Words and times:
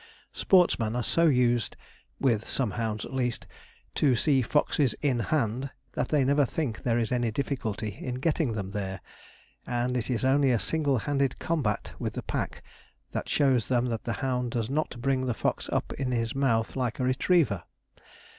Sportsmen 0.33 0.95
are 0.95 1.03
so 1.03 1.27
used 1.27 1.77
(with 2.19 2.47
some 2.49 2.71
hounds 2.71 3.05
at 3.05 3.13
least) 3.13 3.45
to 3.93 4.15
see 4.15 4.41
foxes 4.41 4.95
'in 5.03 5.19
hand' 5.19 5.69
that 5.93 6.09
they 6.09 6.25
never 6.25 6.43
think 6.43 6.81
there 6.81 6.97
is 6.97 7.11
any 7.11 7.29
difficulty 7.29 7.89
in 8.01 8.15
getting 8.15 8.53
them 8.53 8.71
there; 8.71 8.99
and 9.67 9.95
it 9.95 10.09
is 10.09 10.25
only 10.25 10.49
a 10.49 10.57
single 10.57 10.97
handed 10.97 11.37
combat 11.37 11.91
with 11.99 12.13
the 12.13 12.23
pack 12.23 12.63
that 13.11 13.29
shows 13.29 13.67
them 13.67 13.85
that 13.89 14.05
the 14.05 14.13
hound 14.25 14.49
does 14.49 14.71
not 14.71 14.99
bring 14.99 15.27
the 15.27 15.35
fox 15.35 15.69
up 15.71 15.93
in 15.93 16.11
his 16.11 16.33
mouth 16.33 16.75
like 16.75 16.97
a 16.99 17.03
retriever. 17.03 17.61